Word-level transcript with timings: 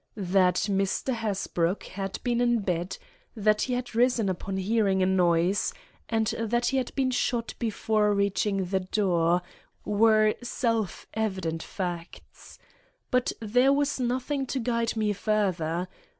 That 0.17 0.55
Mr. 0.67 1.13
Hasbrouck 1.13 1.83
had 1.83 2.17
been 2.23 2.41
in 2.41 2.61
bed; 2.61 2.97
that 3.35 3.61
he 3.61 3.73
had 3.73 3.93
risen 3.93 4.29
upon 4.29 4.57
hearing 4.57 5.03
a 5.03 5.05
noise; 5.05 5.75
and 6.09 6.25
that 6.39 6.65
he 6.65 6.77
had 6.77 6.91
been 6.95 7.11
shot 7.11 7.53
before 7.59 8.11
reaching 8.11 8.65
the 8.65 8.79
door, 8.79 9.43
were 9.85 10.33
self 10.41 11.05
evident 11.13 11.61
facts. 11.61 12.57
But 13.11 13.31
there 13.39 13.71
was 13.71 13.99
nothing 13.99 14.47
to 14.47 14.59
guide 14.59 14.95
me 14.95 15.13
further. 15.13 15.87